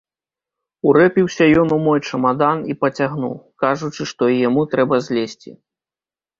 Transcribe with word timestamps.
Урэпіўся 0.91 1.47
ён 1.63 1.67
у 1.75 1.77
мой 1.89 1.99
чамадан 2.09 2.65
і 2.75 2.77
пацягнуў, 2.87 3.37
кажучы, 3.67 4.11
што 4.15 4.23
і 4.35 4.41
яму 4.49 4.61
трэба 4.75 4.95
злезці. 5.09 5.51